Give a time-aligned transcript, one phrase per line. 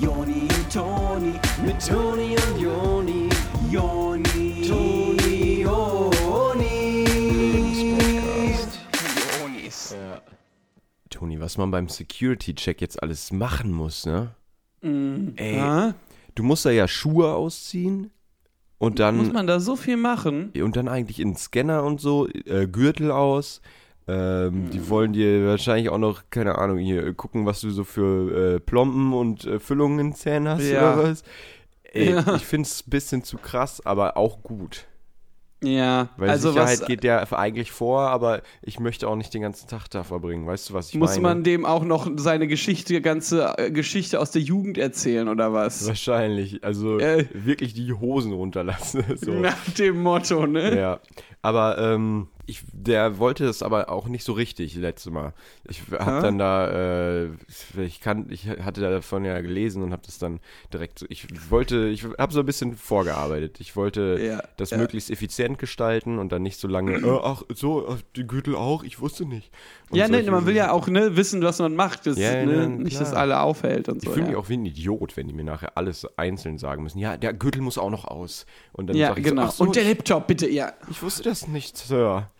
[0.00, 1.32] Joni und Toni,
[1.64, 3.28] mit Toni und Joni,
[3.70, 7.04] Joni, Toni, Joni.
[9.40, 9.94] Jonis.
[11.10, 14.34] Toni, was man beim Security-Check jetzt alles machen muss, ne?
[14.82, 15.94] Ey, Ja?
[16.34, 18.10] du musst da ja Schuhe ausziehen
[18.78, 20.50] und dann Muss man da so viel machen?
[20.60, 23.60] und dann eigentlich in den Scanner und so, äh, Gürtel aus.
[24.06, 24.70] Ähm, Mhm.
[24.70, 28.60] Die wollen dir wahrscheinlich auch noch, keine Ahnung, hier gucken, was du so für äh,
[28.60, 30.94] Plomben und äh, Füllungen in Zähnen hast Ja.
[30.94, 31.22] oder was.
[31.92, 32.34] Ey, Ja.
[32.34, 34.86] ich find's ein bisschen zu krass, aber auch gut.
[35.62, 39.40] Ja, Weil also Sicherheit was geht ja eigentlich vor, aber ich möchte auch nicht den
[39.40, 40.46] ganzen Tag da verbringen.
[40.46, 41.22] Weißt du, was ich muss meine?
[41.22, 45.86] man dem auch noch seine Geschichte, ganze äh, Geschichte aus der Jugend erzählen oder was?
[45.86, 46.62] Wahrscheinlich.
[46.62, 47.26] Also Äh.
[47.32, 49.04] wirklich die Hosen runterlassen.
[49.16, 49.30] so.
[49.32, 50.78] Nach dem Motto, ne?
[50.78, 51.00] Ja.
[51.40, 55.32] Aber ähm, ich, der wollte es aber auch nicht so richtig letztes Mal.
[55.68, 56.04] Ich Ah.
[56.06, 56.68] habe dann da,
[57.24, 57.28] äh,
[57.84, 60.40] ich kann, ich hatte davon ja gelesen und habe das dann
[60.72, 60.98] direkt.
[60.98, 63.60] so- Ich wollte, ich habe so ein bisschen vorgearbeitet.
[63.60, 64.76] Ich wollte Ja, das ja.
[64.78, 66.96] möglichst effizient gestalten und dann nicht so lange.
[66.98, 68.82] äh, ach so, die Gürtel auch.
[68.84, 69.50] Ich wusste nicht.
[69.90, 72.44] Und Ja, ne, solche- man will ja auch ne, wissen, was man macht, das, Ja,
[72.44, 74.10] ne, nicht, dass alle aufhält und Ich so.
[74.12, 74.30] fühle ja.
[74.32, 76.98] mich auch wie ein Idiot, wenn die mir nachher alles einzeln sagen müssen.
[76.98, 78.46] Ja, der Gürtel muss auch noch aus.
[78.72, 79.42] Und dann ja, sag ich genau.
[79.42, 80.72] so, ach so, und der ich, Laptop, bitte, ja.
[80.90, 82.30] ich wusste das nicht, Sir.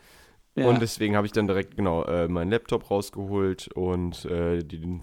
[0.55, 0.67] Ja.
[0.67, 5.03] Und deswegen habe ich dann direkt, genau, äh, meinen Laptop rausgeholt und äh, den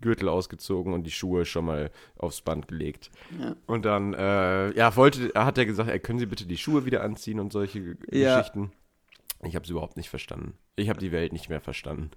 [0.00, 3.10] Gürtel ausgezogen und die Schuhe schon mal aufs Band gelegt.
[3.40, 3.54] Ja.
[3.66, 7.02] Und dann, äh, ja, wollte, hat er gesagt, ey, können Sie bitte die Schuhe wieder
[7.04, 8.38] anziehen und solche Ja.
[8.38, 8.72] Geschichten.
[9.44, 10.54] Ich habe es überhaupt nicht verstanden.
[10.76, 12.10] Ich habe die Welt nicht mehr verstanden.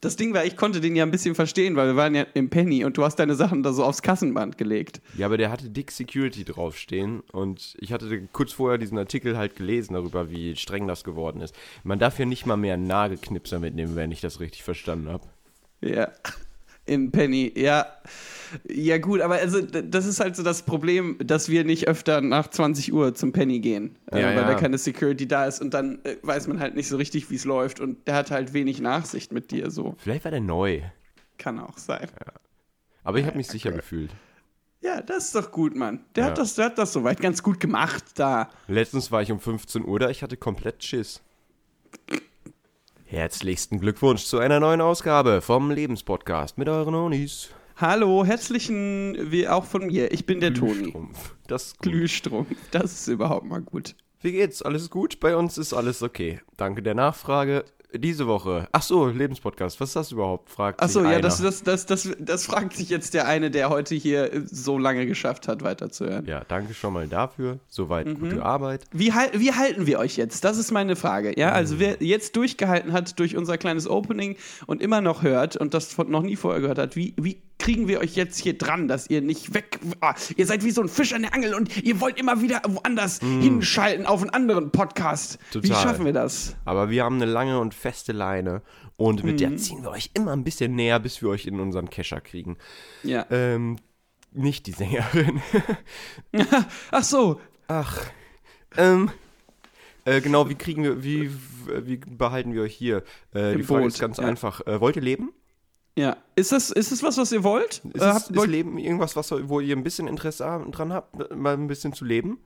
[0.00, 2.50] Das Ding war, ich konnte den ja ein bisschen verstehen, weil wir waren ja im
[2.50, 5.00] Penny und du hast deine Sachen da so aufs Kassenband gelegt.
[5.16, 9.56] Ja, aber der hatte Dick Security draufstehen und ich hatte kurz vorher diesen Artikel halt
[9.56, 11.54] gelesen darüber, wie streng das geworden ist.
[11.84, 15.24] Man darf ja nicht mal mehr einen Nagelknipser mitnehmen, wenn ich das richtig verstanden habe.
[15.80, 16.10] Ja.
[16.84, 17.86] In Penny, ja.
[18.68, 22.48] Ja, gut, aber also das ist halt so das Problem, dass wir nicht öfter nach
[22.48, 24.44] 20 Uhr zum Penny gehen, äh, Ja, weil ja.
[24.48, 27.36] da keine Security da ist und dann äh, weiß man halt nicht so richtig, wie
[27.36, 29.94] es läuft und der hat halt wenig Nachsicht mit dir, so.
[29.98, 30.80] Vielleicht war der neu,
[31.38, 32.08] Kann auch sein.
[33.04, 34.10] aber ich habe mich sicher gefühlt.
[34.80, 36.04] Ja, das ist doch gut, Mann.
[36.16, 36.30] Der, Ja.
[36.30, 38.50] hat, das, der hat das soweit ganz gut gemacht da.
[38.66, 41.22] Letztens war ich um 15 Uhr da, ich hatte komplett Schiss.
[43.04, 47.50] Herzlichsten Glückwunsch zu einer neuen Ausgabe vom Lebenspodcast mit euren Onis.
[47.76, 50.12] Hallo, herzlichen, wie auch von mir.
[50.12, 50.74] Ich bin der Toni.
[50.74, 51.34] Glühstrumpf.
[51.48, 51.92] Das ist gut.
[51.92, 52.48] Glühstrumpf.
[52.70, 53.94] Das ist überhaupt mal gut.
[54.20, 54.62] Wie geht's?
[54.62, 55.18] Alles gut?
[55.20, 56.40] Bei uns ist alles okay.
[56.56, 57.64] Danke der Nachfrage.
[57.94, 58.68] Diese Woche.
[58.72, 59.78] Ach so, Lebenspodcast.
[59.78, 60.48] Was ist das überhaupt?
[60.48, 63.68] Fragt Achso, sich ja, das, das, das, das, das fragt sich jetzt der eine, der
[63.68, 66.24] heute hier so lange geschafft hat, weiterzuhören.
[66.24, 67.58] Ja, danke schon mal dafür.
[67.68, 68.18] Soweit Mhm.
[68.20, 68.84] gute Arbeit.
[68.92, 70.42] Wie, hal- wie halten wir euch jetzt?
[70.42, 71.38] Das ist meine Frage.
[71.38, 75.74] Ja, also wer jetzt durchgehalten hat durch unser kleines Opening und immer noch hört und
[75.74, 79.08] das noch nie vorher gehört hat, wie, wie kriegen wir euch jetzt hier dran, dass
[79.08, 79.78] ihr nicht weg.
[80.00, 82.60] Ah, ihr seid wie so ein Fisch an der Angel und ihr wollt immer wieder
[82.66, 85.38] woanders hinschalten auf einen anderen Podcast.
[85.52, 85.80] Wie Total.
[85.82, 86.56] schaffen wir das?
[86.64, 88.62] Aber wir haben eine lange und feste Leine.
[88.96, 89.38] Und mit Mhm.
[89.38, 92.56] der ziehen wir euch immer ein bisschen näher, bis wir euch in unseren Kescher kriegen.
[93.04, 93.26] Ja.
[93.30, 93.76] Ähm,
[94.32, 95.40] nicht die Sängerin.
[96.90, 97.40] Ach so.
[97.68, 98.00] Ach.
[98.76, 99.10] Ähm.
[100.04, 101.30] Äh, genau, wie kriegen wir, wie,
[101.84, 103.04] wie behalten wir euch hier?
[103.32, 104.24] Äh, die Frage Boot, ist ganz ja.
[104.24, 104.66] einfach.
[104.66, 105.32] Äh, wollt ihr leben?
[105.96, 106.16] Ja.
[106.36, 107.82] Ist das, ist das was, was ihr wollt?
[107.84, 110.92] Ist, Äh, es, habt- ist wollt- Leben irgendwas, was, wo ihr ein bisschen Interesse dran
[110.92, 112.38] habt, mal ein bisschen zu leben?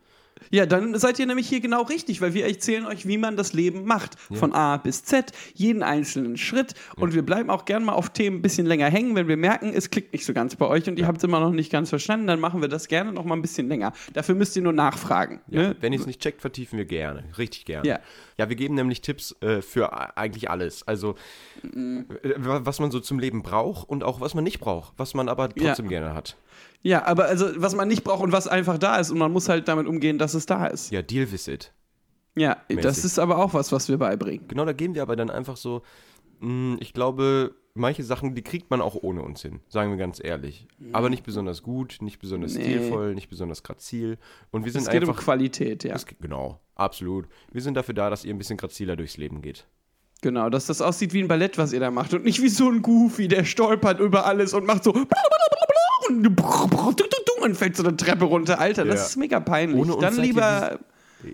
[0.50, 3.52] Ja, dann seid ihr nämlich hier genau richtig, weil wir erzählen euch, wie man das
[3.52, 4.18] Leben macht.
[4.32, 6.74] Von A bis Z, jeden einzelnen Schritt.
[6.96, 9.72] Und wir bleiben auch gern mal auf Themen ein bisschen länger hängen, wenn wir merken,
[9.74, 11.88] es klickt nicht so ganz bei euch und ihr habt es immer noch nicht ganz
[11.88, 13.92] verstanden, dann machen wir das gerne noch mal ein bisschen länger.
[14.12, 15.40] Dafür müsst ihr nur nachfragen.
[15.48, 15.76] Ja, ne?
[15.80, 17.24] Wenn ihr es nicht checkt, vertiefen wir gerne.
[17.38, 17.88] Richtig gerne.
[17.88, 18.00] Ja.
[18.38, 20.86] Ja, wir geben nämlich Tipps äh, für eigentlich alles.
[20.86, 21.14] Also,
[21.62, 22.06] Mhm.
[22.36, 25.28] wa- was man so zum Leben braucht und auch was man nicht braucht, was man
[25.28, 26.36] aber trotzdem gerne hat.
[26.82, 29.48] ja, aber also, was man nicht braucht und was einfach da ist und man muss
[29.48, 30.90] halt damit umgehen, dass es da ist.
[30.90, 31.72] Ja, Deal with it.
[32.36, 33.04] Ja, das Mäßig.
[33.04, 34.46] ist aber auch was, was wir beibringen.
[34.48, 35.82] Genau, da gehen wir aber dann einfach so,
[36.40, 40.22] mh, ich glaube, manche Sachen, die kriegt man auch ohne uns hin, sagen wir ganz
[40.22, 40.66] ehrlich.
[40.92, 42.62] Aber nicht besonders gut, nicht besonders Nee.
[42.64, 44.18] stilvoll, nicht besonders grazil.
[44.50, 45.22] Und wir sind Es geht um einfach.
[45.22, 45.94] Qualität, ja.
[45.94, 47.26] es genau, absolut.
[47.52, 49.66] Wir sind dafür da, dass ihr ein bisschen graziler durchs Leben geht.
[50.22, 52.68] Genau, dass das aussieht wie ein Ballett, was ihr da macht und nicht wie so
[52.70, 54.92] ein Goofy, der stolpert über alles und macht so
[57.42, 58.58] und fällt so eine Treppe runter.
[58.58, 59.06] Alter, das Ja.
[59.06, 59.78] ist mega peinlich.
[59.80, 60.78] Ohne uns Dann seid ihr lieber.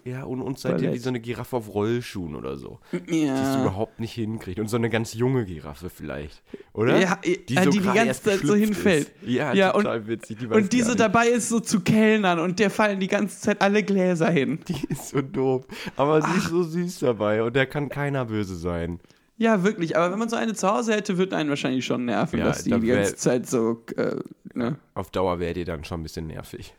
[0.04, 2.78] Ja, und uns seid ihr wie so eine Giraffe auf Rollschuhen oder so.
[2.92, 3.60] Die es Ja.
[3.62, 4.58] überhaupt nicht hinkriegt.
[4.60, 6.42] Und so eine ganz junge Giraffe vielleicht.
[6.72, 6.98] Oder?
[6.98, 9.08] Ja, äh, die, so die die ganze Zeit so hinfällt.
[9.22, 9.28] Ist.
[9.28, 10.38] Ja, Ja, total und- witzig.
[10.38, 11.00] Die Und diese nicht.
[11.00, 14.60] dabei ist so zu Kellnern und der fallen die ganze Zeit alle Gläser hin.
[14.68, 15.66] Die ist so doof.
[15.96, 19.00] Aber sie ist so süß dabei und der kann keiner böse sein.
[19.36, 19.96] Ja, wirklich.
[19.96, 22.62] Aber wenn man so eine zu Hause hätte, würde einen wahrscheinlich schon nerven, Ja, dass
[22.62, 24.14] die da die ganze Zeit so äh,
[24.54, 24.76] Ne?
[24.94, 26.74] Auf Dauer werdet ihr dann schon ein bisschen nervig.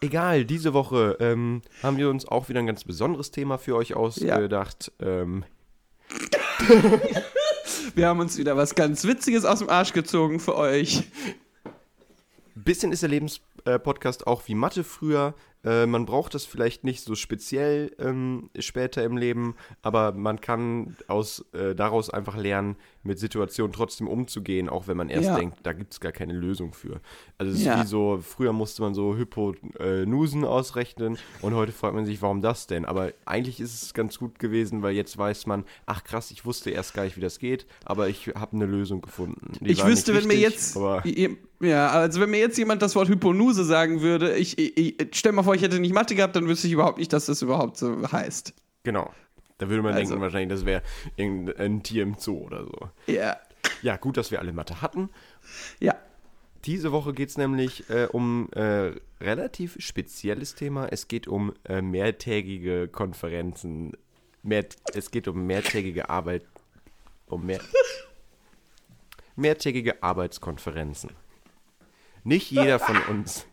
[0.00, 3.94] Egal, diese Woche ähm, haben wir uns auch wieder ein ganz besonderes Thema für euch
[3.94, 4.92] ausgedacht.
[5.00, 5.44] Ähm,
[7.94, 11.04] Wir haben uns wieder was ganz Witziges aus dem Arsch gezogen für euch.
[12.54, 15.34] bisschen ist der Lebenspodcast auch wie Mathe früher.
[15.66, 20.96] Äh, man braucht das vielleicht nicht so speziell ähm, später im Leben, aber man kann
[21.08, 25.36] aus, äh, daraus einfach lernen, mit Situationen trotzdem umzugehen, auch wenn man erst Ja.
[25.36, 27.00] denkt, da gibt es gar keine Lösung für.
[27.38, 27.80] Also es ist Ja.
[27.82, 32.66] wie so, früher musste man so Hyponusen ausrechnen und heute fragt man sich, warum das
[32.66, 32.84] denn?
[32.84, 36.70] Aber eigentlich ist es ganz gut gewesen, weil jetzt weiß man, ach krass, ich wusste
[36.70, 39.52] erst gar nicht, wie das geht, aber ich habe eine Lösung gefunden.
[39.60, 40.76] Die Ich wüsste, nicht wenn mir richtig, jetzt.
[41.60, 45.32] Ja, also wenn mir jetzt jemand das Wort Hyponuse sagen würde, ich, ich, ich stell
[45.32, 47.78] mal vor, ich hätte nicht Mathe gehabt, dann wüsste ich überhaupt nicht, dass das überhaupt
[47.78, 48.52] so heißt.
[48.82, 49.10] Genau.
[49.58, 50.82] Da würde man Also- denken wahrscheinlich, das wäre
[51.16, 52.90] irgendein Tier im Zoo oder so.
[53.06, 53.36] Ja.
[53.82, 55.08] Ja, gut, dass wir alle Mathe hatten.
[55.80, 55.94] Ja.
[56.66, 60.88] Diese Woche geht es nämlich äh, um äh, relativ spezielles Thema.
[60.90, 63.92] Es geht um äh, mehrtägige Konferenzen.
[64.42, 66.42] Mehr, es geht um mehrtägige Arbeit.
[67.26, 67.60] Um mehr,
[69.36, 71.10] mehrtägige Arbeitskonferenzen.
[72.26, 73.46] Nicht jeder von uns.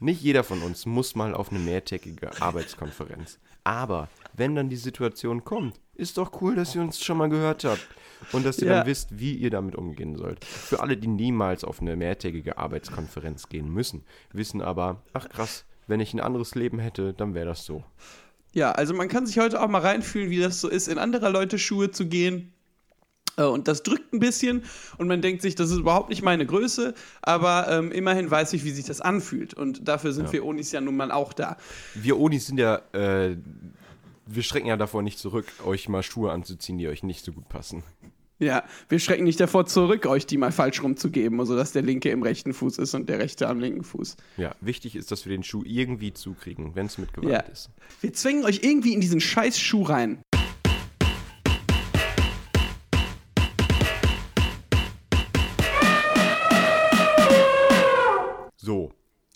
[0.00, 3.38] Nicht jeder von uns muss mal auf eine mehrtägige Arbeitskonferenz.
[3.64, 7.64] Aber wenn dann die Situation kommt, ist doch cool, dass ihr uns schon mal gehört
[7.64, 7.86] habt
[8.32, 8.78] und dass ihr Ja.
[8.78, 10.42] dann wisst, wie ihr damit umgehen sollt.
[10.42, 16.00] Für alle, die niemals auf eine mehrtägige Arbeitskonferenz gehen müssen, wissen aber, ach krass, wenn
[16.00, 17.84] ich ein anderes Leben hätte, dann wäre das so.
[18.54, 21.28] Ja, also man kann sich heute auch mal reinfühlen, wie das so ist, in anderer
[21.28, 22.54] Leute Schuhe zu gehen.
[23.36, 24.62] Äh, Und das drückt ein bisschen
[24.98, 28.64] und man denkt sich, das ist überhaupt nicht meine Größe, aber ähm, immerhin weiß ich,
[28.64, 29.54] wie sich das anfühlt.
[29.54, 30.32] Und dafür sind Ja.
[30.34, 31.56] wir Onis ja nun mal auch da.
[31.94, 33.36] Wir Onis sind ja, äh,
[34.26, 37.48] wir schrecken ja davor nicht zurück, euch mal Schuhe anzuziehen, die euch nicht so gut
[37.48, 37.82] passen.
[38.38, 42.22] Ja, wir schrecken nicht davor zurück, euch die mal falsch rumzugeben, sodass der linke im
[42.24, 44.16] rechten Fuß ist und der rechte am linken Fuß.
[44.36, 47.38] Ja, wichtig ist, dass wir den Schuh irgendwie zukriegen, wenn es mit Gewalt Ja.
[47.40, 47.70] ist.
[48.00, 50.18] Wir zwängen euch irgendwie in diesen scheiß Schuh rein.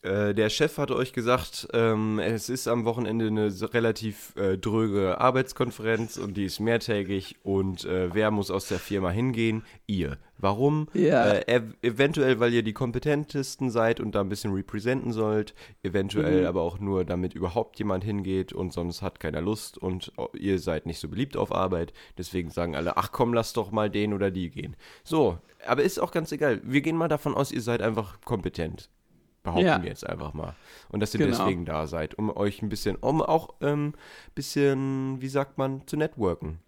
[0.07, 5.21] Äh, der Chef hatte euch gesagt, ähm, es ist am Wochenende eine relativ äh, dröge
[5.21, 9.65] Arbeitskonferenz und die ist mehrtägig und äh, wer muss aus der Firma hingehen?
[9.87, 10.19] Ihr.
[10.39, 10.89] Warum?
[10.93, 11.27] Ja.
[11.27, 16.43] Äh, ev eventuell, weil ihr die kompetentesten seid und da ein bisschen representen sollt, eventuell
[16.43, 16.47] Mhm.
[16.47, 20.59] aber auch nur, damit überhaupt jemand hingeht und sonst hat keiner Lust und oh, ihr
[20.59, 21.93] seid nicht so beliebt auf Arbeit.
[22.19, 24.77] Deswegen sagen alle, ach komm, lass doch mal den oder die gehen.
[25.05, 26.61] So, aber ist auch ganz egal.
[26.65, 28.91] Wir gehen mal davon aus, ihr seid einfach kompetent
[29.47, 29.83] behaupten Ja.
[29.83, 30.55] wir jetzt einfach mal.
[30.91, 31.37] Und dass ihr Genau.
[31.39, 33.93] deswegen da seid, um euch ein bisschen, um auch ein ähm,
[34.35, 36.59] bisschen, wie sagt man, zu networken.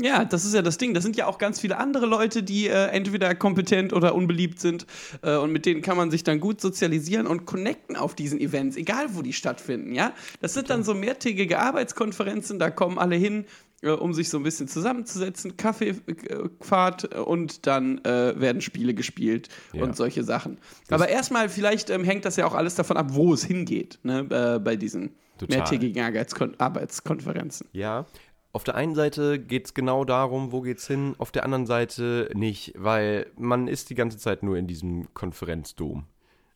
[0.00, 0.92] Ja, das ist ja das Ding.
[0.92, 4.86] Das sind ja auch ganz viele andere Leute, die äh, entweder kompetent oder unbeliebt sind.
[5.22, 8.76] Äh, und mit denen kann man sich dann gut sozialisieren und connecten auf diesen Events,
[8.76, 9.94] egal wo die stattfinden.
[9.94, 12.58] Ja, das sind dann so mehrtägige Arbeitskonferenzen.
[12.58, 13.44] Da kommen alle hin,
[13.92, 19.82] um sich so ein bisschen zusammenzusetzen, Kaffeefahrt äh, und dann äh, werden Spiele gespielt Ja.
[19.84, 20.58] und solche Sachen.
[20.90, 24.26] Aber erstmal, vielleicht ähm, hängt das ja auch alles davon ab, wo es hingeht, ne,
[24.30, 25.58] äh, bei diesen Total.
[25.58, 27.68] mehrtägigen Arbeitskon Arbeitskonferenzen.
[27.72, 28.06] Ja.
[28.52, 32.30] Auf der einen Seite geht es genau darum, wo geht's hin, auf der anderen Seite
[32.34, 36.04] nicht, weil man ist die ganze Zeit nur in diesem Konferenzdom.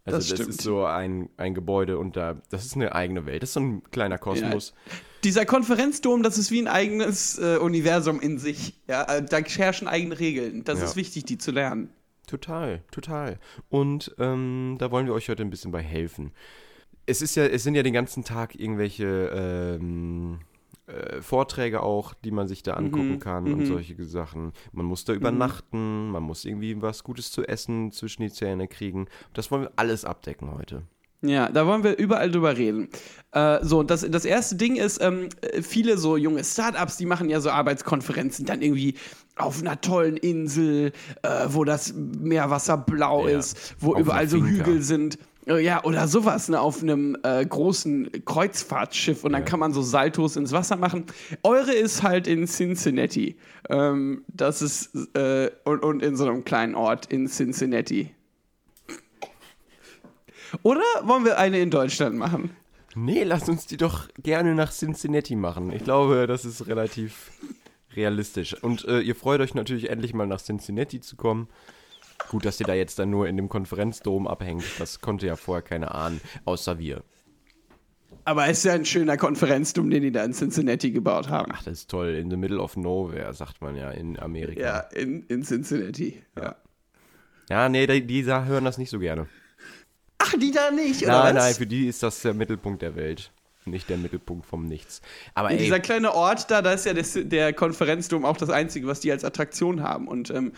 [0.04, 3.42] Also Das das, ist so ein, ein Gebäude und da, das ist eine eigene Welt.
[3.42, 4.74] Das ist so ein kleiner Kosmos.
[5.24, 8.74] Dieser Konferenzdom, das ist wie ein eigenes äh, Universum in sich.
[8.86, 10.64] Ja, äh, da herrschen eigene Regeln.
[10.64, 10.84] Das Ja.
[10.84, 11.90] ist wichtig, die zu lernen.
[12.26, 13.38] Total, total.
[13.68, 16.32] Und ähm, da wollen wir euch heute ein bisschen bei helfen.
[17.06, 20.40] Es ist ja, es sind ja den ganzen Tag irgendwelche ähm,
[20.86, 24.52] äh, Vorträge auch, die man sich da angucken kann und solche Sachen.
[24.72, 29.06] Man muss da übernachten, man muss irgendwie was Gutes zu essen zwischen die Zähne kriegen.
[29.32, 30.82] Das wollen wir alles abdecken heute.
[31.20, 32.88] Ja, da wollen wir überall drüber reden.
[33.32, 37.28] Äh, so, das, das erste Ding ist, ähm, äh, viele so junge Startups, die machen
[37.28, 38.94] ja so Arbeitskonferenzen dann irgendwie
[39.36, 44.64] auf einer tollen Insel, äh, wo das Meerwasser blau Ja, ist, wo überall so Finca.
[44.66, 45.18] Hügel sind.
[45.46, 49.46] Äh, Ja, oder sowas, ne, auf einem äh, großen Kreuzfahrtschiff und dann Ja.
[49.48, 51.04] kann man so Saltos ins Wasser machen.
[51.42, 53.36] Eure ist halt in Cincinnati.
[53.68, 58.10] Ähm, das ist, äh, und, und in so einem kleinen Ort in Cincinnati.
[60.62, 62.50] Oder wollen wir eine in Deutschland machen?
[62.94, 65.72] Nee, lass uns die doch gerne nach Cincinnati machen.
[65.72, 67.30] Ich glaube, das ist relativ
[67.94, 68.54] realistisch.
[68.62, 71.48] Und äh, ihr freut euch natürlich endlich mal nach Cincinnati zu kommen.
[72.30, 74.64] Gut, dass ihr da jetzt dann nur in dem Konferenzdom abhängt.
[74.78, 77.02] Das konnte ja vorher keiner ahnen, außer wir.
[78.24, 81.50] Aber es ist ja ein schöner Konferenzdom, den die da in Cincinnati gebaut haben.
[81.54, 82.08] Ach, das ist toll.
[82.14, 84.60] In the middle of nowhere, sagt man ja in Amerika.
[84.60, 86.22] Ja, in, in Cincinnati.
[86.36, 86.56] Ja.
[87.48, 89.28] Ja, nee, die, die hören das nicht so gerne.
[90.28, 91.44] Ach, die da nicht, oder Nein, was?
[91.44, 93.30] nein, für die ist das der Mittelpunkt der Welt.
[93.64, 95.02] Nicht der Mittelpunkt vom Nichts.
[95.34, 98.86] Aber ey, dieser kleine Ort da, da ist ja das, der Konferenzdom auch das Einzige,
[98.86, 100.08] was die als Attraktion haben.
[100.08, 100.52] Und ähm,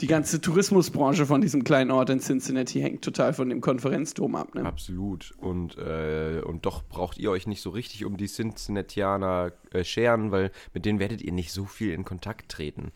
[0.00, 4.54] die ganze Tourismusbranche von diesem kleinen Ort in Cincinnati hängt total von dem Konferenzdom ab.
[4.54, 4.64] Ne?
[4.64, 5.34] Absolut.
[5.38, 10.30] Und, äh, und doch braucht ihr euch nicht so richtig um die Cincinnatianer äh, scheren,
[10.30, 12.92] weil mit denen werdet ihr nicht so viel in Kontakt treten.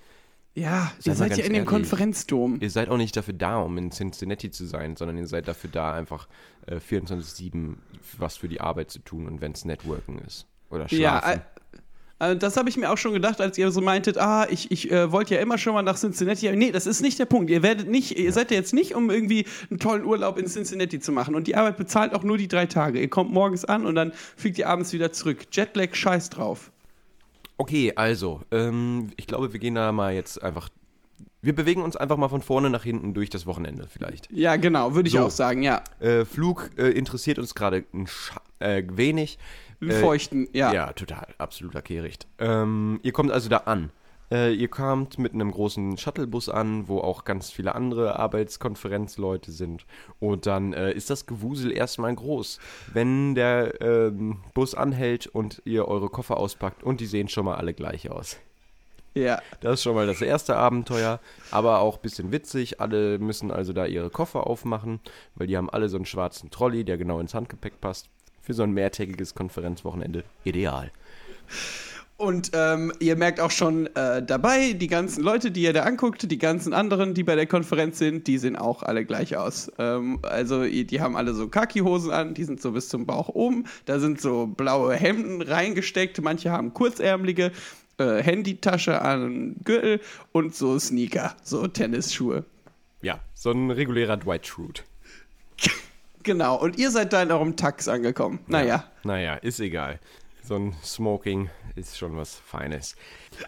[0.57, 1.69] Ja, Seid ihr seid ja in dem ehrlich.
[1.69, 2.59] Konferenzdom.
[2.61, 5.69] Ihr seid auch nicht dafür da, um in Cincinnati zu sein, sondern ihr seid dafür
[5.71, 6.29] da, einfach
[6.67, 7.75] äh, 24-7
[8.19, 10.47] was für die Arbeit zu tun und wenn es Networken ist.
[10.71, 11.41] Oder Ja, schlafen.
[12.21, 14.71] äh, äh, das habe ich mir auch schon gedacht, als ihr so meintet, ah, ich,
[14.71, 16.51] ich äh, wollte ja immer schon mal nach Cincinnati.
[16.55, 17.51] Nee, das ist nicht der Punkt.
[17.51, 21.01] Ihr werdet nicht, ihr seid ja jetzt nicht, um irgendwie einen tollen Urlaub in Cincinnati
[21.01, 21.35] zu machen.
[21.35, 23.01] Und die Arbeit bezahlt auch nur die drei Tage.
[23.01, 25.47] Ihr kommt morgens an und dann fliegt ihr abends wieder zurück.
[25.51, 26.71] Jetlag, scheiß drauf.
[27.57, 30.69] Okay, also, ähm, ich glaube, wir gehen da mal jetzt einfach.
[31.41, 34.31] Wir bewegen uns einfach mal von vorne nach hinten durch das Wochenende vielleicht.
[34.33, 35.27] Ja, genau, würde ich So.
[35.27, 35.83] auch sagen, ja.
[36.01, 39.39] Äh, Flug äh, interessiert uns gerade ein Scha- äh, wenig.
[39.83, 40.73] Äh, feuchten, ja.
[40.73, 42.27] Ja, total, absoluter Kehricht.
[42.39, 43.91] Ähm, ihr kommt also da an.
[44.35, 49.87] Äh, ihr kamt mit einem großen Shuttlebus an, wo auch ganz viele andere Arbeitskonferenzleute sind.
[50.19, 52.59] Und dann äh, ist das Gewusel erstmal groß.
[52.93, 57.55] Wenn der ähm, Bus anhält und ihr eure Koffer auspackt und die sehen schon mal
[57.55, 58.39] alle gleich aus.
[59.15, 59.41] ja.
[59.61, 61.21] Das ist schon mal das erste Abenteuer,
[61.53, 62.81] aber auch ein bisschen witzig.
[62.81, 64.99] Alle müssen also da ihre Koffer aufmachen,
[65.37, 68.09] weil die haben alle so einen schwarzen Trolley, der genau ins Handgepäck passt.
[68.41, 70.91] Für so ein mehrtägiges Konferenzwochenende ideal.
[72.17, 76.31] Und ähm, ihr merkt auch schon äh, dabei, die ganzen Leute, die ihr da anguckt,
[76.31, 79.71] die ganzen anderen, die bei der Konferenz sind, die sehen auch alle gleich aus.
[79.79, 83.65] Ähm, also die haben alle so Khaki-Hosen an, die sind so bis zum Bauch oben.
[83.87, 86.23] Da sind so blaue Hemden reingesteckt.
[86.23, 87.51] Manche haben kurzärmelige,
[87.99, 92.45] äh, Handytasche an Gürtel und so Sneaker, so Tennisschuhe.
[93.03, 94.83] Ja, so ein regulärer Dwight Schrute.
[96.27, 98.39] Genau, und ihr seid da in eurem Tax angekommen.
[98.47, 98.85] Naja.
[99.03, 100.01] Naja, ist egal.
[100.47, 102.97] So ein Smoking ist schon was Feines.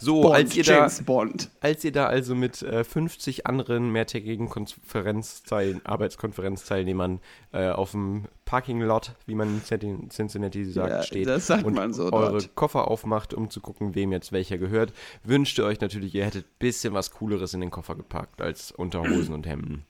[0.00, 1.50] So, Bond, als, ihr da, James Bond.
[1.61, 7.21] als ihr da also mit äh, 50 anderen mehrtägigen Konferenzteil Arbeitskonferenzteilnehmern
[7.53, 12.05] äh, auf dem Parking-Lot, wie man in Cincinnati- sagt, Ja, steht sagt und man so
[12.12, 12.55] eure dort.
[12.55, 16.47] Koffer aufmacht, um zu gucken, wem jetzt welcher gehört, wünscht ihr euch natürlich, ihr hättet
[16.47, 19.85] ein bisschen was Cooleres in den Koffer gepackt als Unterhosen und Hemden.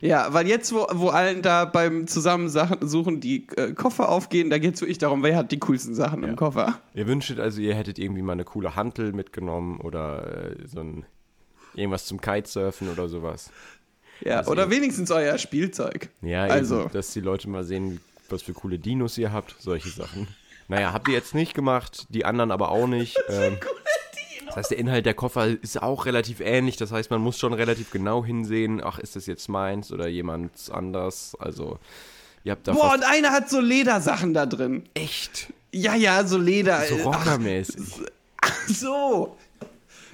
[0.00, 4.74] Ja, weil jetzt, wo, wo allen da beim Zusammensuchen die äh, Koffer aufgehen, da geht
[4.74, 6.80] es wirklich darum, wer hat die coolsten Sachen im Koffer.
[6.94, 11.04] Ihr wünschtet also, ihr hättet irgendwie mal eine coole Hantel mitgenommen oder äh, so ein
[11.74, 13.50] irgendwas zum Kitesurfen oder sowas.
[14.20, 16.08] Ja, Also oder ihr- wenigstens euer Spielzeug.
[16.22, 16.82] Ja, Also.
[16.82, 20.28] eben, dass die Leute mal sehen, was für coole Dinos ihr habt, solche Sachen.
[20.68, 23.18] Naja, habt ihr jetzt nicht gemacht, die anderen aber auch nicht.
[23.28, 23.56] Ähm,
[24.54, 26.76] das heißt, der Inhalt der Koffer ist auch relativ ähnlich.
[26.76, 30.52] Das heißt, man muss schon relativ genau hinsehen, ach, ist das jetzt meins oder jemand
[30.70, 31.34] anders?
[31.38, 31.78] Also,
[32.44, 34.84] ihr habt da Boah, und einer hat so Ledersachen da drin.
[34.94, 36.82] echt Ja, ja, so Leder.
[36.86, 38.02] so äh, rockermäßig,
[38.40, 39.36] Ach so.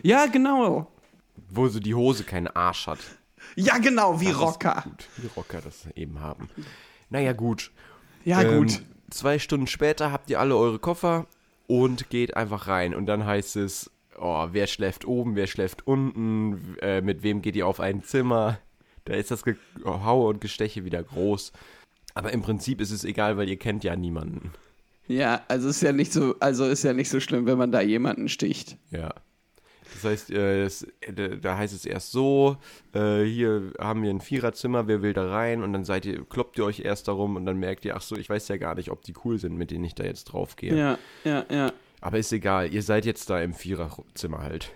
[0.03, 0.91] Ja, genau.
[1.51, 2.99] wo so die Hose keinen Arsch hat.
[3.57, 4.83] Ja, genau, wie Das Rocker.
[4.85, 6.49] Gut, wie Rocker das eben haben.
[7.11, 7.71] Naja, gut.
[8.25, 8.83] Ja, Ähm, gut.
[9.11, 11.27] Zwei Stunden später habt ihr alle eure Koffer
[11.67, 12.95] und geht einfach rein.
[12.95, 17.57] Und dann heißt es, oh, wer schläft oben, wer schläft unten, äh, mit wem geht
[17.57, 18.59] ihr auf ein Zimmer.
[19.05, 21.53] Da ist das Gehaue und Gesteche wieder groß.
[22.15, 24.53] Aber im Prinzip ist es egal, weil ihr kennt ja niemanden.
[25.07, 27.81] Ja, also ist ja nicht so, also ist ja nicht so schlimm, wenn man da
[27.81, 28.77] jemanden sticht.
[28.91, 29.15] Ja.
[29.95, 32.59] Das heißt, äh, es, äh, da heißt es erst so,
[32.93, 35.63] äh, hier haben wir ein Viererzimmer, wer will da rein?
[35.63, 38.17] Und dann seid ihr, kloppt ihr euch erst darum und dann merkt ihr, ach so,
[38.17, 40.57] ich weiß ja gar nicht, ob die cool sind, mit denen ich da jetzt drauf
[40.57, 40.77] gehe.
[40.77, 41.73] Ja, ja, ja.
[42.01, 44.71] Aber ist egal, ihr seid jetzt da im Viererzimmer halt.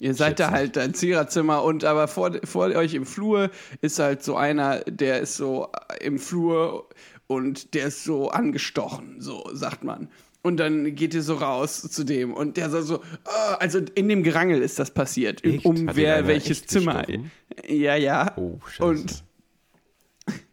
[0.00, 4.22] Ihr seid da halt ein Ziererzimmer und aber vor, vor euch im Flur ist halt
[4.22, 5.68] so einer, der ist so
[6.00, 6.88] im Flur
[7.26, 10.08] und der ist so angestochen, so sagt man.
[10.42, 14.08] Und dann geht ihr so raus zu dem und der sagt so, "Ah", also in
[14.08, 15.64] dem Gerangel ist das passiert, Echt?
[15.64, 17.02] um Hat wer welches Zimmer.
[17.04, 17.30] gestochen?
[17.66, 18.32] Ja, ja.
[18.36, 18.84] Oh, scheiße.
[18.84, 19.24] Und,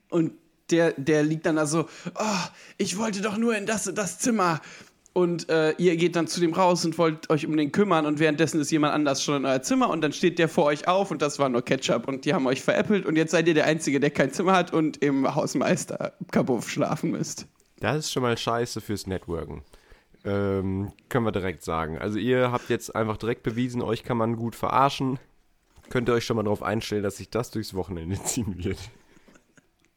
[0.09, 0.33] und
[0.69, 4.61] der, der liegt dann da so, oh, ich wollte doch nur in das, das Zimmer.
[5.13, 8.19] Und äh, ihr geht dann zu dem raus und wollt euch um den kümmern und
[8.19, 11.11] währenddessen ist jemand anders schon in euer Zimmer und dann steht der vor euch auf
[11.11, 13.65] und das war nur Ketchup und die haben euch veräppelt und jetzt seid ihr der
[13.65, 17.45] Einzige, der kein Zimmer hat und im Hausmeister Kabuff schlafen müsst.
[17.81, 19.63] Das ist schon mal scheiße fürs Networken.
[20.23, 21.97] Ähm, können wir direkt sagen.
[21.97, 25.19] Also ihr habt jetzt einfach direkt bewiesen, euch kann man gut verarschen.
[25.89, 28.77] Könnt ihr euch schon mal darauf einstellen, dass sich das durchs Wochenende ziehen wird.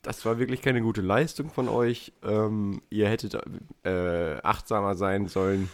[0.05, 2.13] Das war wirklich keine gute Leistung von euch.
[2.23, 3.37] Ähm, ihr hättet
[3.85, 5.69] äh, achtsamer sein sollen.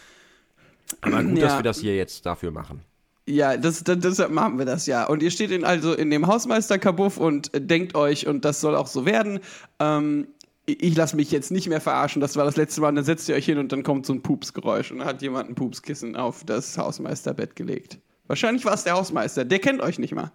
[1.02, 1.58] Aber gut, dass Ja.
[1.58, 2.80] wir das hier jetzt dafür machen.
[3.26, 5.06] Ja, das, das, deshalb machen wir das ja.
[5.06, 8.75] Und ihr steht in, also in dem Hausmeister-Kabuff und äh, denkt euch, und das soll
[8.75, 9.40] auch so werden,
[9.78, 10.26] ähm,
[10.66, 13.04] ich, ich lasse mich jetzt nicht mehr verarschen, das war das letzte Mal, und dann
[13.04, 15.54] setzt ihr euch hin und dann kommt so ein Pupsgeräusch und dann hat jemand ein
[15.54, 17.99] Pupskissen auf das Hausmeisterbett gelegt.
[18.26, 20.32] Wahrscheinlich war es der Hausmeister, der kennt euch nicht mal.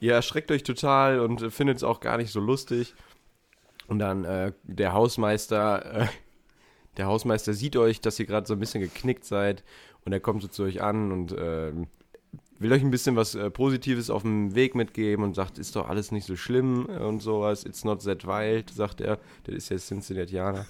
[0.00, 2.94] Ihr erschreckt euch total und äh, findet es auch gar nicht so lustig.
[3.86, 6.06] Und dann äh, der Hausmeister, äh,
[6.96, 9.64] der Hausmeister sieht euch, dass ihr gerade so ein bisschen geknickt seid
[10.04, 11.72] und er kommt so zu euch an und äh,
[12.58, 15.88] will euch ein bisschen was äh, Positives auf dem Weg mitgeben und sagt, ist doch
[15.88, 17.64] alles nicht so schlimm und sowas.
[17.64, 19.18] It's not that wild, sagt er.
[19.46, 20.66] Der ist ja Cincinnatianer.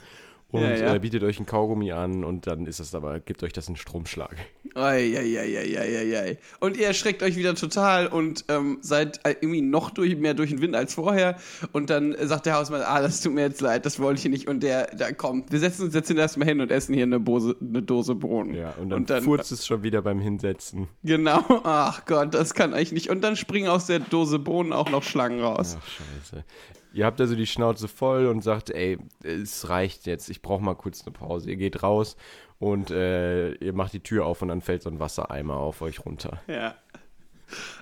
[0.51, 0.95] Und Ja, ja.
[0.95, 3.77] Äh, bietet euch ein Kaugummi an und dann ist das aber, gibt euch das einen
[3.77, 4.35] Stromschlag.
[4.75, 6.39] Eieieiei.
[6.61, 10.49] Und ihr erschreckt euch wieder total und ähm, seid äh, irgendwie noch durch, mehr durch
[10.49, 11.37] den Wind als vorher.
[11.73, 14.49] Und dann sagt der Hausmeister, ah, das tut mir jetzt leid, das wollte ich nicht.
[14.49, 17.55] Und der, da kommt, wir setzen uns jetzt erstmal hin und essen hier eine, Bose,
[17.61, 18.55] eine Dose Bohnen.
[18.55, 20.89] Ja, und dann, furzt es schon wieder beim Hinsetzen.
[21.03, 23.11] Genau, ach Gott, das kann eigentlich nicht.
[23.11, 25.77] Und dann springen aus der Dose Bohnen auch noch Schlangen raus.
[25.79, 26.45] Ach, scheiße.
[26.93, 30.75] Ihr habt also die Schnauze voll und sagt, ey, es reicht jetzt, ich brauche mal
[30.75, 31.51] kurz eine Pause.
[31.51, 32.17] Ihr geht raus
[32.59, 36.05] und äh, ihr macht die Tür auf und dann fällt so ein Wassereimer auf euch
[36.05, 36.41] runter.
[36.47, 36.75] Ja.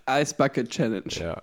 [0.08, 1.04] Ice Bucket Challenge.
[1.10, 1.42] Ja.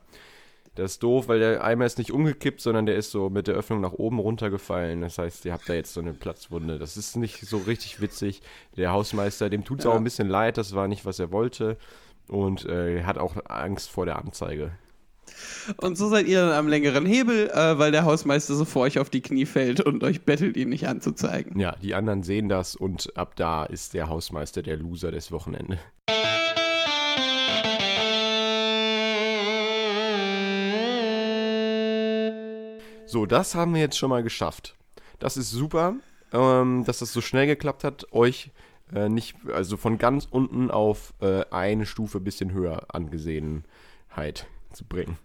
[0.75, 3.53] Das ist doof, weil der Eimer ist nicht umgekippt, sondern der ist so mit der
[3.53, 5.01] Öffnung nach oben runtergefallen.
[5.01, 6.79] Das heißt, ihr habt da jetzt so eine Platzwunde.
[6.79, 8.41] Das ist nicht so richtig witzig.
[8.75, 9.91] Der Hausmeister, dem tut es Ja.
[9.91, 11.77] auch ein bisschen leid, das war nicht, was er wollte.
[12.27, 14.71] Und äh, er hat auch Angst vor der Anzeige.
[15.77, 18.99] Und so seid ihr dann am längeren Hebel, äh, weil der Hausmeister so vor euch
[18.99, 21.59] auf die Knie fällt und euch bettelt, ihn nicht anzuzeigen.
[21.59, 25.79] Ja, die anderen sehen das und ab da ist der Hausmeister der Loser des Wochenende.
[33.05, 34.75] So, das haben wir jetzt schon mal geschafft.
[35.19, 35.95] Das ist super,
[36.31, 38.49] ähm, dass das so schnell geklappt hat, euch
[38.93, 45.17] äh, nicht, also von ganz unten auf äh, eine Stufe bisschen höher Angesehenheit zu bringen.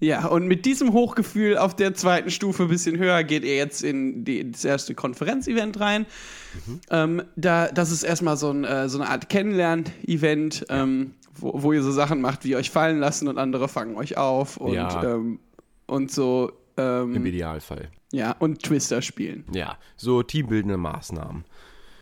[0.00, 3.82] Ja, und mit diesem Hochgefühl auf der zweiten Stufe ein bisschen höher geht ihr jetzt
[3.82, 6.06] in die, das erste Konferenzevent rein.
[6.90, 11.72] Ähm, da, das ist erstmal so, ein, äh, so eine Art Kennenlern-Event, ähm, wo, wo
[11.72, 15.02] ihr so Sachen macht, wie euch fallen lassen und andere fangen euch auf und, Ja.
[15.14, 15.40] ähm,
[15.86, 16.52] und so.
[16.76, 17.90] Im Ähm, Idealfall.
[18.12, 19.44] ja, und Twister spielen.
[19.52, 21.44] Ja, so teambildende Maßnahmen.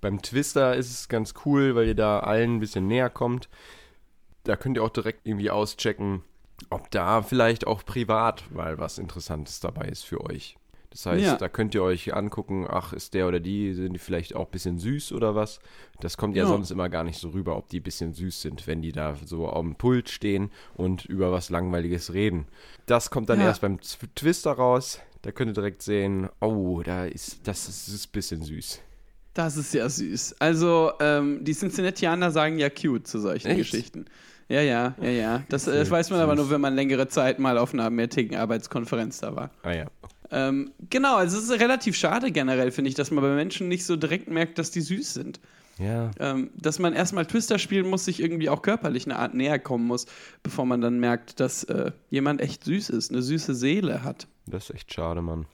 [0.02, 3.48] Beim Twister ist es ganz cool, weil ihr da allen ein bisschen näher kommt.
[4.44, 6.22] Da könnt ihr auch direkt irgendwie auschecken,
[6.71, 10.57] ob da vielleicht auch privat mal was Interessantes dabei ist für euch.
[10.90, 11.37] Das heißt, Ja.
[11.37, 14.51] da könnt ihr euch angucken, ach, ist der oder die, sind die vielleicht auch ein
[14.51, 15.59] bisschen süß oder was?
[16.01, 16.49] Das kommt ja, Ja.
[16.49, 19.14] sonst immer gar nicht so rüber, ob die ein bisschen süß sind, wenn die da
[19.23, 22.47] so am Pult stehen und über was Langweiliges reden.
[22.87, 23.47] Das kommt dann Ja.
[23.47, 25.01] erst beim Twister raus.
[25.21, 28.81] Da könnt ihr direkt sehen, oh, da ist, das ist, ist ein bisschen süß.
[29.35, 30.37] Das ist ja süß.
[30.38, 33.59] Also, ähm, die Cincinnatianer sagen ja cute zu solchen Echt?
[33.59, 34.07] Geschichten.
[34.48, 35.42] Ja, ja, ja, ja.
[35.48, 38.38] Das, äh, das weiß man aber nur, wenn man längere Zeit mal auf einer mehrtägigen
[38.38, 39.50] Arbeitskonferenz da war.
[39.62, 39.87] Ah ja.
[40.30, 43.85] Ähm, genau, also es ist relativ schade generell, finde ich, dass man bei Menschen nicht
[43.85, 45.40] so direkt merkt, dass die süß sind.
[45.78, 46.11] Ja.
[46.18, 49.87] Ähm, dass man erstmal Twister spielen muss, sich irgendwie auch körperlich eine Art näher kommen
[49.87, 50.06] muss,
[50.42, 54.26] bevor man dann merkt, dass äh, jemand echt süß ist, eine süße Seele hat.
[54.46, 55.46] Das ist echt schade, Mann.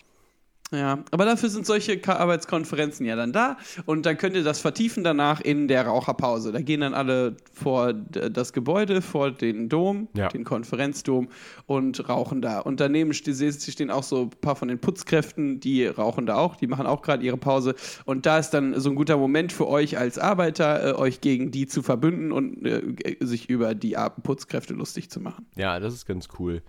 [0.73, 5.05] Ja, aber dafür sind solche Arbeitskonferenzen ja dann da und dann könnt ihr das vertiefen
[5.05, 6.51] danach in der Raucherpause.
[6.51, 10.29] Da gehen dann alle vor das Gebäude, vor den Dom, Ja.
[10.29, 11.29] den Konferenzdom
[11.67, 12.61] und rauchen da.
[12.61, 16.67] Und daneben stehen auch so ein paar von den Putzkräften, die rauchen da auch, die
[16.67, 17.75] machen auch gerade ihre Pause.
[18.05, 21.51] Und da ist dann so ein guter Moment für euch als Arbeiter, äh, euch gegen
[21.51, 22.83] die zu verbünden und äh,
[23.21, 25.47] sich über die Putzkräfte lustig zu machen.
[25.57, 26.63] Ja, das ist ganz cool.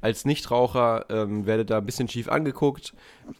[0.00, 2.94] Als Nichtraucher ähm, werdet da ein bisschen schief angeguckt.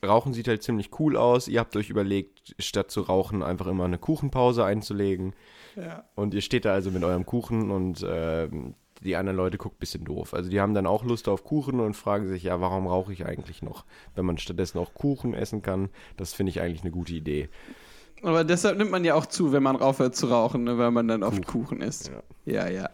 [0.05, 1.49] Rauchen sieht halt ziemlich cool aus.
[1.49, 5.35] Ihr habt euch überlegt, statt zu rauchen, einfach immer eine Kuchenpause einzulegen.
[5.77, 6.05] Ja.
[6.15, 9.81] Und ihr steht da also mit eurem Kuchen und ähm, die anderen Leute gucken ein
[9.81, 10.35] bisschen doof.
[10.35, 13.25] Also die haben dann auch Lust auf Kuchen und fragen sich, ja, warum rauche ich
[13.25, 13.85] eigentlich noch?
[14.15, 17.49] Wenn man stattdessen auch Kuchen essen kann, das finde ich eigentlich eine gute Idee.
[18.23, 21.09] Aber deshalb nimmt man ja auch zu, wenn man aufhört zu rauchen, ne, weil man
[21.09, 22.11] dann oft Kuchen isst.
[22.45, 22.69] Ja.
[22.69, 22.89] ja,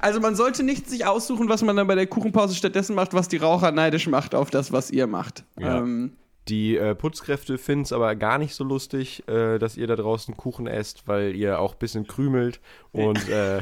[0.00, 3.28] Also man sollte nicht sich aussuchen, was man dann bei der Kuchenpause stattdessen macht, was
[3.28, 5.44] die Raucher neidisch macht auf das, was ihr macht.
[5.58, 5.78] Ja.
[5.78, 6.12] Ähm,
[6.48, 10.36] Die äh, Putzkräfte finden es aber gar nicht so lustig, äh, dass ihr da draußen
[10.36, 12.60] Kuchen esst, weil ihr auch ein bisschen krümelt
[12.92, 13.60] und äh,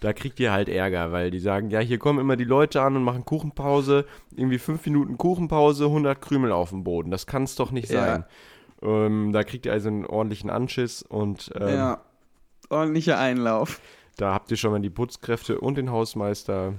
[0.00, 2.96] da kriegt ihr halt Ärger, weil die sagen, ja, hier kommen immer die Leute an
[2.96, 4.04] und machen Kuchenpause,
[4.36, 7.10] irgendwie fünf Minuten Kuchenpause, 100 Krümel auf dem Boden.
[7.10, 8.04] Das kann es doch nicht Ja.
[8.04, 8.24] sein.
[8.84, 12.04] Ähm, da kriegt ihr also einen ordentlichen Anschiss und ähm, ja.
[12.70, 13.80] Ordentlicher Einlauf.
[14.16, 16.74] da habt ihr schon mal die Putzkräfte und den Hausmeister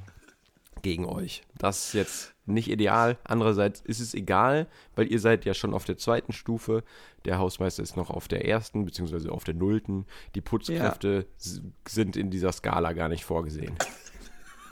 [0.81, 1.41] gegen euch.
[1.57, 3.17] Das ist jetzt nicht ideal.
[3.23, 6.83] Andererseits ist es egal, weil ihr seid ja schon auf der zweiten Stufe.
[7.25, 10.05] Der Hausmeister ist noch auf der ersten, beziehungsweise auf der nullten.
[10.35, 13.75] Die Putzkräfte s- sind in dieser Skala gar nicht vorgesehen.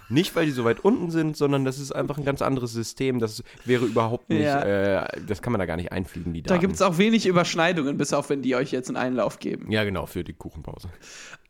[0.10, 3.20] Nicht, weil die so weit unten sind, sondern das ist einfach ein ganz anderes System.
[3.20, 5.04] Das wäre überhaupt nicht, Ja.
[5.04, 6.62] äh, das kann man da gar nicht einfliegen, die Da Daten.
[6.62, 9.72] gibt es auch wenig Überschneidungen, bis auf wenn die euch jetzt einen Einlauf geben.
[9.72, 10.90] ja, genau, für die Kuchenpause.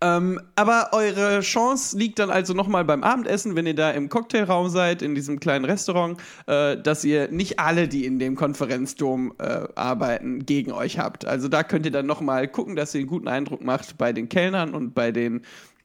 [0.02, 4.70] Ähm, aber eure Chance liegt dann also nochmal beim Abendessen, wenn ihr da im Cocktailraum
[4.70, 9.68] seid, in diesem kleinen Restaurant, äh, dass ihr nicht alle, die in dem Konferenzdom äh,
[9.76, 11.26] arbeiten, gegen euch habt.
[11.26, 14.28] Also da könnt ihr dann nochmal gucken, dass ihr einen guten Eindruck macht bei den
[14.30, 15.42] Kellnern und bei den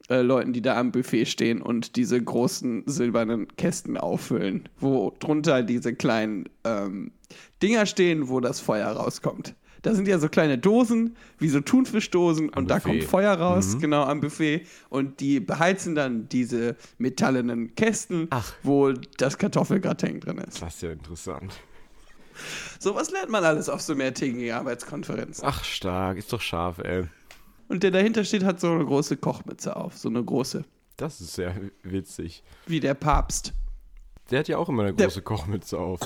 [0.09, 5.63] äh, Leuten, die da am Buffet stehen und diese großen silbernen Kästen auffüllen, wo drunter
[5.63, 7.13] diese kleinen ähm,
[7.63, 9.55] Dinger stehen, wo das Feuer rauskommt.
[9.83, 12.89] Da sind ja so kleine Dosen, wie so Thunfischdosen, und da Buffet.
[12.89, 14.67] kommt Feuer raus, genau am Buffet.
[14.89, 18.53] Und die beheizen dann diese metallenen Kästen, Ach.
[18.63, 20.61] wo das Kartoffelgratin drin ist.
[20.61, 21.53] Das ist ja interessant.
[22.79, 25.45] So was lernt man alles auf so mehrtägigen Arbeitskonferenzen.
[25.47, 27.05] Ach, stark, ist doch scharf, ey.
[27.69, 30.65] Und der dahinter steht, hat so eine große Kochmütze auf, so eine große,
[30.97, 32.43] Das ist sehr witzig.
[32.67, 33.53] wie der Papst.
[34.31, 36.01] Der hat ja auch immer eine Der- große Kochmütze auf.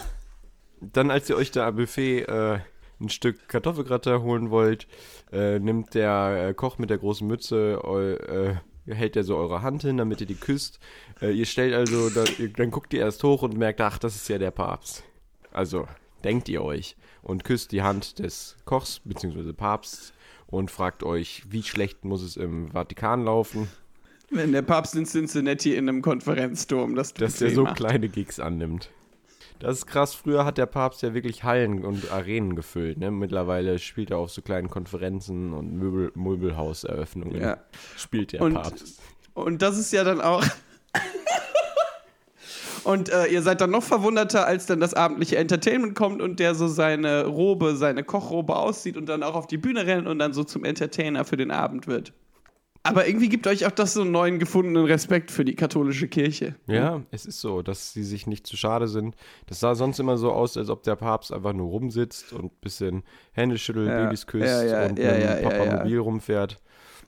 [0.81, 2.59] Dann, als ihr euch da am Buffet äh,
[3.01, 4.89] ein Stück Kartoffelgratin holen wollt,
[5.33, 9.63] äh, nimmt der äh, Koch mit der großen Mütze, eu, äh, hält er so eure
[9.63, 10.81] Hand hin, damit ihr die küsst.
[11.21, 14.17] Äh, ihr stellt also, da, ihr, dann guckt ihr erst hoch und merkt, ach, das
[14.17, 15.05] ist ja der Papst.
[15.53, 15.87] Also,
[16.25, 19.53] denkt ihr euch und küsst die Hand des Kochs bzw.
[19.53, 20.13] Papsts
[20.53, 23.69] und fragt euch, wie schlecht muss es im Vatikan laufen,
[24.31, 28.91] Wenn der Papst in Cincinnati in einem Konferenzdom das dass der so kleine Gigs annimmt.
[29.59, 30.15] Das ist krass.
[30.15, 32.99] Früher hat der Papst ja wirklich Hallen und Arenen gefüllt.
[32.99, 33.11] Ne?
[33.11, 37.41] Mittlerweile spielt er auf so kleinen Konferenzen und Möbel Möbelhauseröffnungen.
[37.41, 37.59] Ja.
[37.97, 39.01] Spielt der Und- Papst.
[39.35, 40.45] Und das ist ja dann auch.
[42.85, 46.55] Und äh, ihr seid dann noch verwunderter, als dann das abendliche Entertainment kommt und der
[46.55, 50.33] so seine Robe, seine Kochrobe aussieht und dann auch auf die Bühne rennt und dann
[50.33, 52.13] so zum Entertainer für den Abend wird.
[52.85, 56.57] Aber irgendwie gibt euch auch das so einen neuen gefundenen Respekt für die katholische Kirche.
[56.67, 59.15] Ja, es ist so, dass sie sich nicht zu schade sind.
[59.47, 62.51] Das sah sonst immer so aus, als ob der Papst einfach nur rumsitzt und ein
[62.61, 64.03] bisschen Hände schüttelt, Ja.
[64.03, 65.77] Babys küsst Ja, ja, und mit dem ja, Papa ja.
[65.77, 66.61] mobil rumfährt.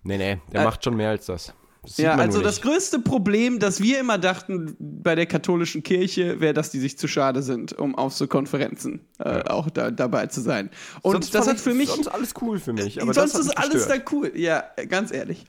[0.05, 1.53] Nee, nee, der Äh, macht schon mehr als das.
[1.85, 6.41] Das sieht Ja, also das größte Problem, das wir immer dachten bei der katholischen Kirche,
[6.41, 10.27] wäre, dass die sich zu schade sind, um auf so Konferenzen äh, auch da, dabei
[10.27, 10.71] zu sein.
[11.03, 13.01] Und Sonst das hat für ich- mich Sonst alles cool für mich.
[13.01, 14.33] Aber Sonst das ist alles da cool.
[14.35, 15.45] Ja, ganz ehrlich.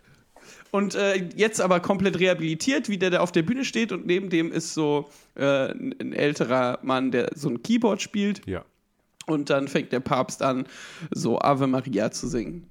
[0.72, 4.30] Und äh, jetzt aber komplett rehabilitiert, wie der da auf der Bühne steht und neben
[4.30, 8.66] dem ist so äh, ein ein älterer Mann, der so ein Keyboard spielt Ja.
[9.26, 10.66] und dann fängt der Papst an,
[11.12, 12.68] so Ave Maria zu singen.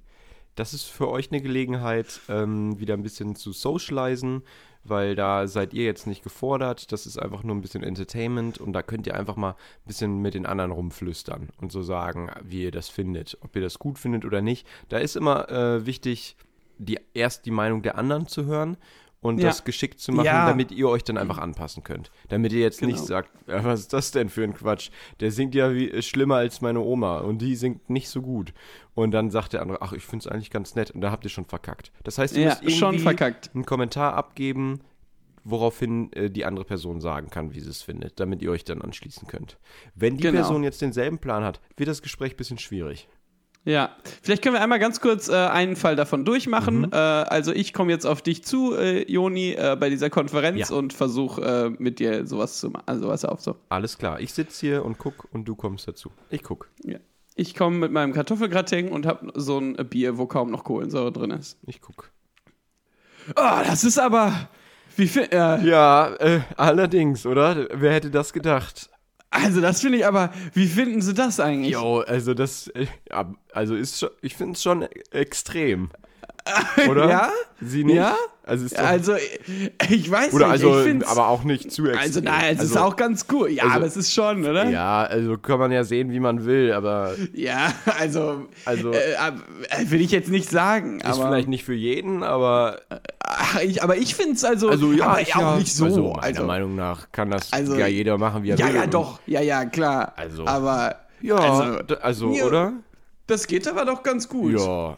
[0.55, 4.41] Das ist für euch eine Gelegenheit, ähm, wieder ein bisschen zu socialisen,
[4.85, 6.91] weil da seid ihr jetzt nicht gefordert.
[6.91, 10.21] Das ist einfach nur ein bisschen Entertainment und da könnt ihr einfach mal ein bisschen
[10.21, 13.99] mit den anderen rumflüstern und so sagen, wie ihr das findet, ob ihr das gut
[13.99, 14.65] findet oder nicht.
[14.87, 16.37] Da ist immer äh, wichtig,
[16.77, 18.77] die, erst die Meinung der anderen zu hören
[19.25, 19.47] und Ja.
[19.47, 20.45] das geschickt zu machen, Ja.
[20.47, 22.11] damit ihr euch dann einfach anpassen könnt.
[22.29, 23.05] Damit ihr jetzt nicht Genau.
[23.07, 24.89] sagt, ja, was ist das denn für ein Quatsch?
[25.19, 28.53] Der singt ja wie, schlimmer als meine Oma und die singt nicht so gut.
[28.93, 30.91] Und dann sagt der andere, ach, ich finde es eigentlich ganz nett.
[30.91, 31.91] Und da habt ihr schon verkackt.
[32.03, 33.49] Das heißt, ihr Ja, müsst irgendwie schon verkackt.
[33.53, 34.79] einen Kommentar abgeben,
[35.43, 38.81] woraufhin äh, die andere Person sagen kann, wie sie es findet, damit ihr euch dann
[38.81, 39.57] anschließen könnt.
[39.93, 40.37] Wenn die Genau.
[40.39, 43.07] Person jetzt denselben Plan hat, wird das Gespräch ein bisschen schwierig.
[43.65, 46.81] Ja, vielleicht können wir einmal ganz kurz äh, einen Fall davon durchmachen.
[46.81, 46.89] Mhm.
[46.93, 50.75] Äh, also ich komme jetzt auf dich zu, äh, Joni, äh, bei dieser Konferenz Ja.
[50.75, 51.41] und versuche
[51.75, 52.83] äh, mit dir sowas zu machen.
[52.85, 53.55] Also was auf so.
[53.69, 56.11] Alles klar, ich sitze hier und guck und du kommst dazu.
[56.29, 56.69] Ich guck.
[56.83, 56.99] Ja.
[57.35, 61.31] Ich komme mit meinem Kartoffelgratin und habe so ein Bier, wo kaum noch Kohlensäure drin
[61.31, 61.57] ist.
[61.65, 62.11] Ich guck.
[63.35, 64.47] Oh, das ist aber.
[64.95, 66.11] Wie fi- äh, Ja,
[66.55, 67.67] allerdings, oder?
[67.73, 68.89] Wer hätte das gedacht?
[69.29, 70.31] Also, das finde ich aber.
[70.53, 71.73] Wie finden Sie das eigentlich?
[71.73, 72.87] Jo, also das, äh,
[73.53, 75.89] also ist ich finde es schon extrem.
[76.89, 77.09] Oder?
[77.09, 77.29] Ja?
[77.61, 77.95] Sie nicht?
[77.95, 78.15] Ja?
[78.43, 79.15] Also ist Also,
[79.89, 80.63] ich weiß oder nicht.
[80.63, 81.99] also, ich aber auch nicht zu extrem.
[81.99, 83.49] Also, nein, es ist Also, auch ganz cool.
[83.49, 84.69] Ja, also- aber es ist schon, oder?
[84.69, 88.45] Ja, also kann man ja sehen, wie man will, aber Ja, also.
[88.65, 90.99] Also- Äh, ab- äh, will ich jetzt nicht sagen.
[90.99, 92.81] ist Aber, vielleicht nicht für jeden, aber
[93.63, 94.69] ich, aber ich finde es also.
[94.69, 95.85] also ja, aber ich, auch ja, nicht so.
[95.85, 98.75] Also meiner also, Meinung nach kann das Also- ja jeder machen, wie er ja, will.
[98.75, 99.19] ja, Und- doch.
[99.25, 100.13] Ja, ja, klar.
[100.17, 100.97] Also- Aber.
[101.21, 102.45] Ja, Also, also, ja.
[102.45, 102.73] oder?
[103.25, 104.59] das geht aber doch ganz gut.
[104.59, 104.97] Ja.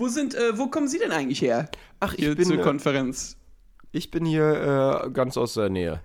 [0.00, 1.68] Wo sind, äh, wo kommen Sie denn eigentlich her?
[2.00, 3.36] Ach, ich Hier bin, zur äh, Konferenz.
[3.92, 6.00] ich bin hier äh, ganz aus der Nähe.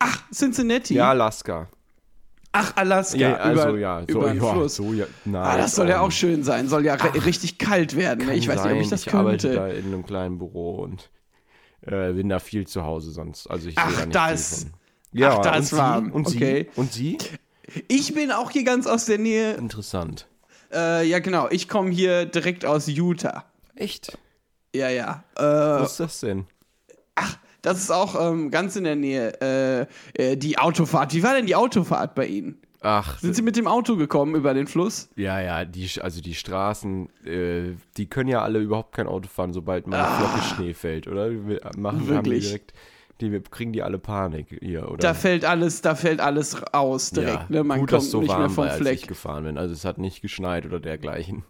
[0.00, 0.94] Ach, Cincinnati.
[0.94, 1.68] Ja, Alaska.
[2.50, 3.16] Ach, Alaska.
[3.16, 4.76] Ja, also über, ja, so, über den ja, Fluss.
[4.76, 6.68] so ja, nein, Ah, das soll ja ähm, auch schön sein.
[6.68, 8.26] Soll ja ri- richtig kalt werden.
[8.26, 8.34] Ne?
[8.34, 9.60] Ich weiß nicht, ob sein, ich das ich arbeite könnte.
[9.60, 11.10] da in einem kleinen Büro und
[11.82, 13.46] äh, bin da viel zu Hause sonst.
[13.46, 14.66] Also ich Ach, da nicht das-.
[15.12, 15.76] Ja, ach, da und ist Sie?
[15.76, 16.10] warm.
[16.12, 16.36] Und Sie?
[16.38, 16.68] Okay.
[16.76, 17.18] Und Sie?
[17.88, 19.52] Ich bin auch hier ganz aus der Nähe.
[19.54, 20.26] Interessant.
[20.72, 21.48] Äh, ja, genau.
[21.50, 23.44] Ich komme hier direkt aus Utah.
[23.74, 24.16] Echt?
[24.74, 25.24] Ja, ja.
[25.34, 26.46] Was Äh, ist das denn?
[27.62, 29.40] das ist auch ähm, ganz in der Nähe.
[29.40, 31.14] Äh, äh, die Autofahrt.
[31.14, 32.58] Wie war denn die Autofahrt bei Ihnen?
[32.82, 35.08] Ach, Sind Sie mit dem Auto gekommen über den Fluss?
[35.16, 39.52] ja, ja, die, also die Straßen, äh, die können ja alle überhaupt kein Auto fahren,
[39.52, 40.18] sobald mal Ah.
[40.18, 41.30] Flocke Schnee fällt, oder?
[41.30, 42.44] Wir machen haben die Wirklich?
[42.46, 42.74] direkt,
[43.20, 44.98] die, wir kriegen die alle Panik hier, oder?
[44.98, 47.48] Da fällt alles, da fällt alles aus direkt.
[47.50, 47.64] ja, ne?
[47.64, 49.08] Man gut, kommt dass so nicht warm mehr vom war, als ich Fleck.
[49.08, 49.58] gefahren bin.
[49.58, 51.44] Also es hat nicht geschneit oder dergleichen.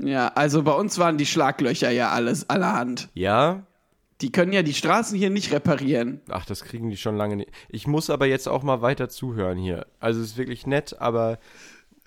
[0.00, 3.08] Ja, also bei uns waren die Schlaglöcher ja alles allerhand.
[3.14, 3.62] Ja?
[4.20, 6.20] Die können ja die Straßen hier nicht reparieren.
[6.28, 7.50] Ach, das kriegen die schon lange nicht.
[7.68, 9.86] Ich muss aber jetzt auch mal weiter zuhören hier.
[10.00, 11.38] Also es ist wirklich nett, aber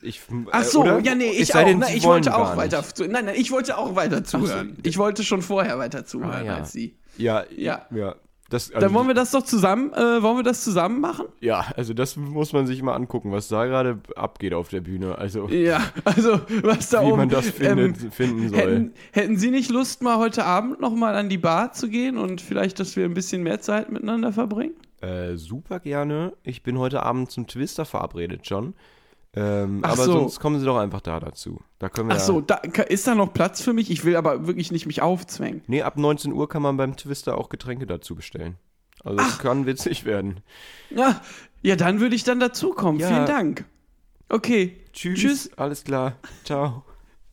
[0.02, 0.22] ich.
[0.52, 1.00] Ach äh, so, oder?
[1.00, 1.64] ja, nee, ich auch.
[1.64, 4.78] denn, Na, Sie ich wollte auch weiter zu, Nein, nein, ich wollte auch weiter zuhören.
[4.84, 6.56] ich wollte schon vorher weiter zuhören Ah, ja.
[6.58, 6.96] als Sie.
[7.18, 7.86] Ja, Ja.
[7.92, 8.16] ja.
[8.50, 11.26] Das, also, Dann wollen wir das doch zusammen, äh, wollen wir das zusammen machen?
[11.42, 15.18] ja, also das muss man sich mal angucken, was da gerade abgeht auf der Bühne.
[15.18, 17.18] Also Ja, also was da wie oben.
[17.18, 18.60] man das ähm, findet, finden soll.
[18.60, 22.40] Hätten, hätten Sie nicht Lust, mal heute Abend nochmal an die Bar zu gehen und
[22.40, 24.76] vielleicht, dass wir ein bisschen mehr Zeit miteinander verbringen?
[25.02, 26.34] Äh, super gerne.
[26.44, 28.74] Ich bin heute Abend zum Twister verabredet, John.
[29.34, 30.12] Ähm, aber so.
[30.14, 31.62] sonst kommen Sie doch einfach da dazu.
[31.80, 33.92] Da können wir Ach so, da, ist da noch Platz für mich?
[33.92, 35.62] Ich will aber wirklich nicht mich aufzwängen.
[35.68, 38.56] Nee, ab 19 Uhr kann man beim Twister auch Getränke dazu bestellen.
[39.04, 40.40] Also es kann witzig werden.
[40.90, 41.22] Ja,
[41.62, 43.00] ja dann würde ich dann dazukommen.
[43.00, 43.10] Ja.
[43.10, 43.66] Vielen Dank.
[44.30, 44.78] Okay.
[44.94, 45.20] Tschüss.
[45.20, 45.52] Tschüss.
[45.58, 46.16] Alles klar.
[46.44, 46.84] Ciao.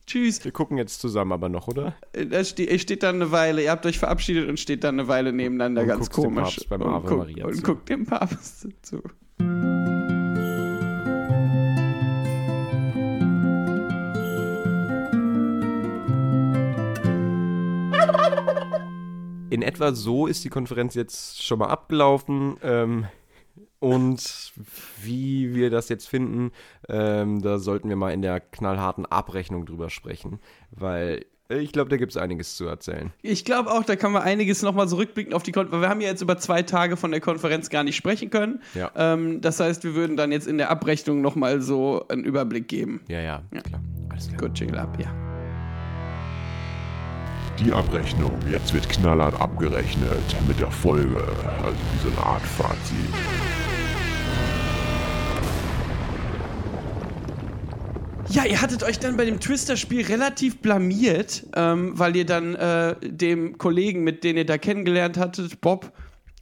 [0.05, 0.45] Tschüss.
[0.45, 1.95] Wir gucken jetzt zusammen aber noch, oder?
[2.13, 5.33] Äh, Da steht dann eine Weile, ihr habt euch verabschiedet und steht dann eine Weile
[5.33, 6.55] nebeneinander, Und ganz guckst dem komisch.
[6.55, 9.01] Papst beim und Ave guck- Maria und guckt dem Papst zu.
[19.55, 22.57] In etwa so ist die Konferenz jetzt schon mal abgelaufen.
[22.61, 23.05] Ähm,
[23.79, 24.51] und
[25.01, 26.51] wie wir das jetzt finden,
[26.89, 30.41] ähm, da sollten wir mal in der knallharten Abrechnung drüber sprechen.
[30.71, 33.13] Weil ich glaube, da gibt es einiges zu erzählen.
[33.21, 35.83] Ich glaube auch, da kann man einiges nochmal zurückblicken auf die Konferenz.
[35.83, 38.61] Wir haben ja jetzt über zwei Tage von der Konferenz gar nicht sprechen können.
[38.73, 38.91] Ja.
[38.93, 43.05] Ähm, das heißt, wir würden dann jetzt in der Abrechnung nochmal so einen Überblick geben.
[43.07, 43.81] Ja, ja, klar.
[44.09, 44.37] Alles klar.
[44.37, 45.34] Gut, Jingle ab, ja.
[47.59, 48.31] Die Abrechnung.
[48.51, 51.17] Jetzt wird knallhart abgerechnet mit der Folge.
[51.63, 52.95] Also wie so eine Art Fazit.
[58.29, 62.95] Ja, ihr hattet euch dann bei dem Twister-Spiel relativ blamiert, ähm, weil ihr dann äh,
[63.01, 65.93] dem Kollegen, mit dem ihr da kennengelernt hattet, Bob,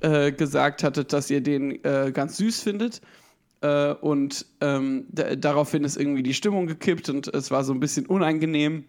[0.01, 3.01] äh, gesagt hattet, dass ihr den äh, ganz süß findet.
[3.61, 7.79] Äh, und ähm, da- daraufhin ist irgendwie die Stimmung gekippt und es war so ein
[7.79, 8.85] bisschen unangenehm,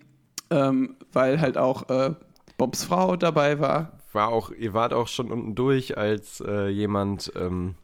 [0.51, 2.15] ähm, weil halt auch äh,
[2.57, 3.93] Bobs Frau dabei war.
[4.13, 7.75] War auch, ihr wart auch schon unten durch, als äh, jemand ähm,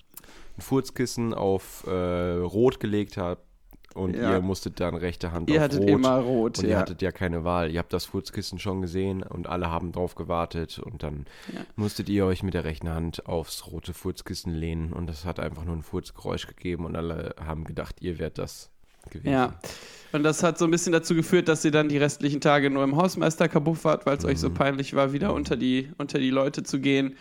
[0.56, 1.90] ein Furzkissen auf äh,
[2.36, 3.38] Rot gelegt hat
[3.94, 4.34] und Ja.
[4.36, 5.88] ihr musstet dann rechte Hand Ihr auf hattet Rot.
[5.88, 6.78] immer rot, und ihr ja.
[6.78, 7.72] hattet ja keine Wahl.
[7.72, 11.62] Ihr habt das Furzkissen schon gesehen und alle haben drauf gewartet und dann Ja.
[11.74, 15.64] musstet ihr euch mit der rechten Hand aufs rote Furzkissen lehnen und das hat einfach
[15.64, 18.69] nur ein Furzgeräusch gegeben und alle haben gedacht, ihr wärt das
[19.10, 19.32] gewesen.
[19.32, 19.54] Ja.
[20.12, 22.82] Und das hat so ein bisschen dazu geführt, dass ihr dann die restlichen Tage nur
[22.82, 24.38] im Hausmeister kabuff wart, weil es euch Mhm.
[24.38, 27.16] so peinlich war, wieder unter die, unter die Leute zu gehen.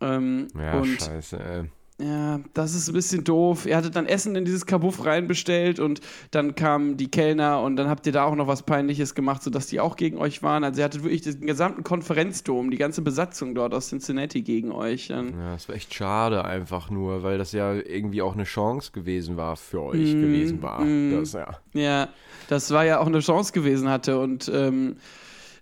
[0.00, 1.36] Ähm, Ja, und scheiße.
[1.36, 1.64] Äh.
[1.98, 3.64] Ja, das ist ein bisschen doof.
[3.64, 7.88] Ihr hattet dann Essen in dieses Kabuff reinbestellt und dann kamen die Kellner und dann
[7.88, 10.62] habt ihr da auch noch was Peinliches gemacht, sodass die auch gegen euch waren.
[10.62, 15.08] Also ihr hattet wirklich den gesamten Konferenzdom, die ganze Besatzung dort aus Cincinnati gegen euch.
[15.08, 19.38] Ja, es war echt schade einfach nur, weil das ja irgendwie auch eine Chance gewesen
[19.38, 20.82] war für euch Mm, gewesen war.
[20.84, 21.12] mm.
[21.12, 21.56] Das, ja.
[21.72, 22.08] Ja,
[22.48, 24.96] das war ja auch eine Chance gewesen hatte und ähm,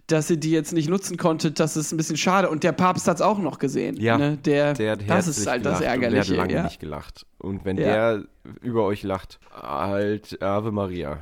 [0.06, 2.50] dass ihr die jetzt nicht nutzen konntet, das ist ein bisschen schade.
[2.50, 3.96] Und der Papst hat es auch noch gesehen.
[3.98, 4.36] Ja, ne?
[4.36, 6.32] der, Der hat das ist halt das Ärgerliche.
[6.32, 6.62] Der hat lange ja.
[6.64, 7.26] nicht gelacht.
[7.38, 7.84] Und wenn Ja.
[7.84, 8.24] der
[8.62, 11.20] über euch lacht, halt Ave Maria.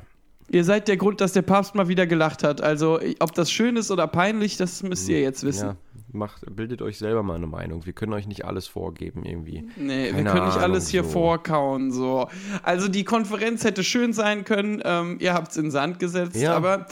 [0.51, 2.61] Ihr seid der Grund, dass der Papst mal wieder gelacht hat.
[2.61, 5.68] Also, ob das schön ist oder peinlich, das müsst ihr jetzt wissen.
[5.68, 5.77] Ja,
[6.14, 7.87] macht, bildet euch selber mal eine Meinung.
[7.87, 9.64] Wir können euch nicht alles vorgeben irgendwie.
[9.77, 11.11] Nee, wir Keine können nicht Ahnung, alles hier so.
[11.11, 11.90] vorkauen.
[11.92, 12.29] So.
[12.62, 14.83] Also die Konferenz hätte schön sein können.
[14.85, 16.55] Ähm, ihr habt es in Sand gesetzt, Ja.
[16.55, 16.87] aber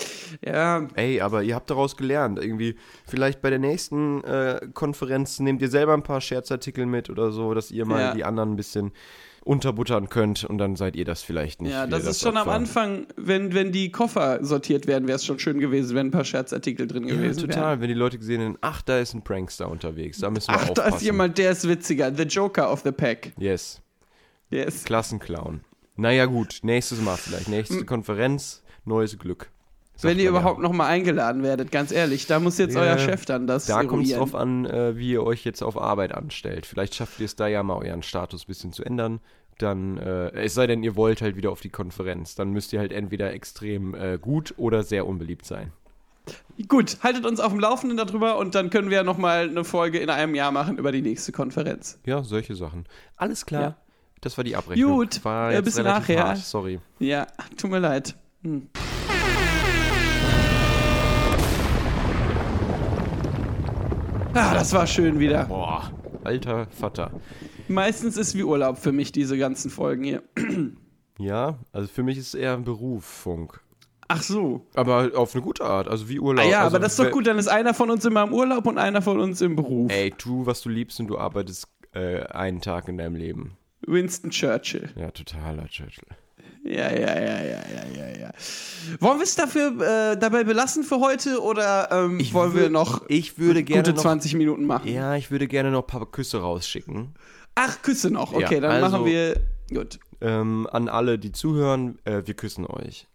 [0.45, 2.39] ja, Ey, aber ihr habt daraus gelernt.
[2.43, 7.33] Irgendwie, vielleicht bei der nächsten äh, Konferenz nehmt ihr selber ein paar Scherzartikel mit oder
[7.33, 8.15] so, dass ihr mal Ja.
[8.15, 8.93] die anderen ein bisschen
[9.43, 11.73] unterbuttern könnt und dann seid ihr das vielleicht nicht.
[11.73, 12.53] ja, das ist schon am Opfer.
[12.57, 16.25] Anfang, wenn, wenn die Koffer sortiert werden, wäre es schon schön gewesen, wenn ein paar
[16.27, 17.51] Scherzartikel drin Ja, gewesen wären.
[17.51, 17.81] total.
[17.81, 20.71] Wenn die Leute gesehen hätten, ach, da ist ein Prankster unterwegs, da müssen wir Ach,
[20.71, 20.91] aufpassen.
[20.91, 22.15] da ist jemand, der ist witziger.
[22.15, 23.33] The Joker of the Pack.
[23.39, 23.81] Yes,
[24.51, 24.85] Yes.
[24.85, 25.61] Klassenclown.
[25.97, 27.49] Naja gut, nächstes Mal vielleicht.
[27.49, 29.51] Nächste Konferenz, neues Glück.
[30.03, 30.31] Wenn ihr ja.
[30.31, 32.27] überhaupt noch mal eingeladen werdet, ganz ehrlich.
[32.27, 35.13] Da muss jetzt Ja, euer Chef dann das Da kommt es drauf an, äh, wie
[35.13, 36.65] ihr euch jetzt auf Arbeit anstellt.
[36.67, 39.21] Vielleicht schafft ihr es da ja mal euren Status ein bisschen zu ändern.
[39.59, 42.35] Dann, äh, es sei denn, ihr wollt halt wieder auf die Konferenz.
[42.35, 45.73] Dann müsst ihr halt entweder extrem äh, gut oder sehr unbeliebt sein.
[46.69, 49.65] Gut, haltet uns auf dem Laufenden darüber und dann können wir ja noch mal eine
[49.65, 51.99] Folge in einem Jahr machen über die nächste Konferenz.
[52.05, 52.85] Ja, solche Sachen.
[53.17, 53.63] Alles klar.
[53.63, 53.77] Ja.
[54.21, 54.97] Das war die Abrechnung.
[54.99, 56.25] Gut, war äh, jetzt bis nachher.
[56.25, 56.39] Hart.
[56.39, 56.79] Sorry.
[56.99, 58.15] Ja, tut mir leid.
[58.43, 58.69] Hm.
[64.35, 65.45] Ah, das war schön wieder.
[65.45, 65.91] Boah,
[66.23, 67.11] alter Vater.
[67.69, 70.23] Meistens ist wie Urlaub für mich diese ganzen Folgen hier.
[71.19, 73.61] Ja, also für mich ist es eher ein Beruf, Funk.
[74.13, 74.67] Ach so.
[74.75, 76.45] Aber auf eine gute Art, also wie Urlaub.
[76.45, 78.35] Ah ja, also, aber das ist doch gut, dann ist einer von uns immer im
[78.35, 79.89] Urlaub und einer von uns im Beruf.
[79.93, 83.57] Ey, tu, was du liebst und du arbeitest äh, einen Tag in deinem Leben.
[83.87, 84.91] Winston Churchill.
[84.97, 86.09] Ja, totaler Churchill.
[86.65, 88.31] Ja, ja, ja, ja, ja, ja, ja.
[88.99, 89.81] Wollen wir es dafür
[90.13, 94.03] äh, dabei belassen für heute oder ähm, wollen wir noch Ich würde gerne gute noch,
[94.03, 94.93] 20 Minuten machen?
[94.93, 97.15] Ja, ich würde gerne noch ein paar Küsse rausschicken.
[97.55, 98.33] Ach, Küsse noch.
[98.33, 99.41] Okay, Ja, dann also- machen wir.
[99.73, 100.01] Gut.
[100.21, 103.07] Ähm, an alle, die zuhören, äh, wir küssen euch.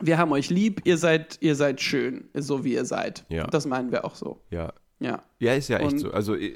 [0.00, 3.24] Wir haben euch lieb, ihr seid, ihr seid schön, so wie ihr seid.
[3.28, 3.46] Ja.
[3.46, 4.40] Das meinen wir auch so.
[4.50, 4.72] Ja.
[4.98, 5.20] Ja.
[5.40, 6.12] Ja, ist ja echt Und- so.
[6.12, 6.52] Also äh,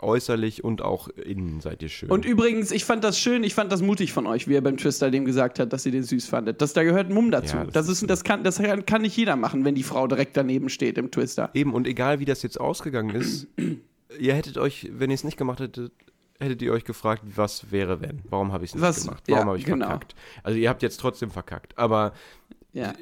[0.00, 2.10] äußerlich und auch innen seid ihr schön.
[2.10, 4.78] Und übrigens, ich fand das schön, ich fand das mutig von euch, wie ihr beim
[4.78, 6.62] Twister dem gesagt hat, dass ihr den süß fandet.
[6.62, 7.56] Das, da gehört Mumm dazu.
[7.56, 10.06] Ja, das, das ist, das, kann, das kann kann nicht jeder machen, wenn die Frau
[10.06, 11.50] direkt daneben steht im Twister.
[11.52, 13.48] Eben, und egal wie das jetzt ausgegangen ist,
[14.18, 15.92] ihr hättet euch, wenn ihr es nicht gemacht hättet,
[16.40, 18.22] hättet ihr euch gefragt, was wäre wenn?
[18.30, 19.24] Warum habe ich es nicht Was- gemacht?
[19.28, 19.86] Warum ja, habe ich genau.
[19.88, 20.14] verkackt?
[20.42, 22.14] Also ihr habt jetzt trotzdem verkackt, aber
[22.74, 22.92] Ja.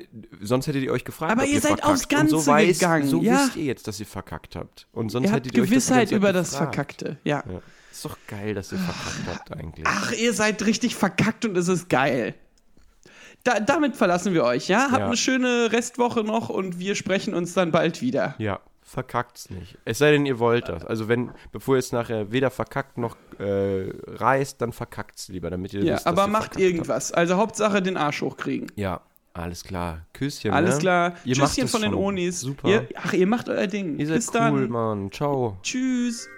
[0.43, 1.89] sonst hättet ihr euch gefragt, Aber ob ihr seid verkackt.
[1.93, 3.33] aufs Ganze so weiß, gegangen, So ja.
[3.47, 4.87] wisst ihr jetzt, dass ihr verkackt habt.
[4.93, 6.75] Und sonst Ihr habt hättet ihr euch Gewissheit ganze Zeit über das gefragt.
[6.75, 7.17] Verkackte.
[7.25, 7.43] Ja.
[7.51, 7.61] Ja.
[7.91, 9.87] Ist doch geil, dass ihr verkackt habt eigentlich.
[9.89, 12.35] Ach, ihr seid richtig verkackt und es ist geil.
[13.45, 14.89] Da, damit verlassen wir euch, ja?
[14.91, 15.07] Habt Ja.
[15.07, 18.35] eine schöne Restwoche noch und wir sprechen uns dann bald wieder.
[18.39, 19.79] Ja, verkackt's nicht.
[19.85, 20.85] Es sei denn, ihr wollt das.
[20.85, 25.73] Also wenn, bevor ihr es nachher weder verkackt noch äh, reißt, dann verkackt's lieber, damit
[25.75, 27.11] ihr Ja, wisst, aber ihr macht irgendwas.
[27.11, 28.69] Also Hauptsache den Arsch hochkriegen.
[28.69, 28.79] Habt.
[28.79, 29.01] Ja,
[29.35, 30.07] alles klar.
[30.13, 30.81] Küsschen, Alles ne?
[30.81, 31.17] klar.
[31.25, 32.01] Ihr Tschüsschen von den schon.
[32.01, 32.41] Onis.
[32.41, 32.69] Super.
[32.69, 33.99] Ihr, ach, ihr macht euer Ding.
[33.99, 34.69] Ihr seid Bis cool, dann.
[34.71, 35.13] Mann.
[35.13, 35.59] Ciao.
[35.63, 36.29] Tschüss.